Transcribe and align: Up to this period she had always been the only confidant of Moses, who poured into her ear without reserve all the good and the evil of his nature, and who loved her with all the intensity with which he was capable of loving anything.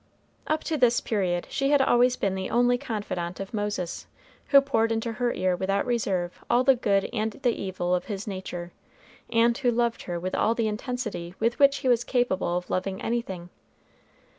Up 0.47 0.63
to 0.63 0.77
this 0.77 0.99
period 0.99 1.45
she 1.51 1.69
had 1.69 1.79
always 1.79 2.15
been 2.15 2.33
the 2.33 2.49
only 2.49 2.75
confidant 2.75 3.39
of 3.39 3.53
Moses, 3.53 4.07
who 4.47 4.59
poured 4.59 4.91
into 4.91 5.11
her 5.11 5.31
ear 5.33 5.55
without 5.55 5.85
reserve 5.85 6.43
all 6.49 6.63
the 6.63 6.73
good 6.73 7.07
and 7.13 7.33
the 7.43 7.51
evil 7.51 7.93
of 7.93 8.05
his 8.05 8.25
nature, 8.25 8.71
and 9.31 9.55
who 9.59 9.69
loved 9.69 10.01
her 10.01 10.19
with 10.19 10.33
all 10.33 10.55
the 10.55 10.67
intensity 10.67 11.35
with 11.39 11.59
which 11.59 11.77
he 11.77 11.87
was 11.87 12.03
capable 12.03 12.57
of 12.57 12.67
loving 12.67 12.99
anything. 12.99 13.49